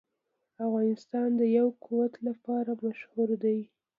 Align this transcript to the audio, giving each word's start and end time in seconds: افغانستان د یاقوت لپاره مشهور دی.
افغانستان 0.65 1.29
د 1.39 1.41
یاقوت 1.57 2.13
لپاره 2.27 2.71
مشهور 2.83 3.29
دی. 3.43 3.59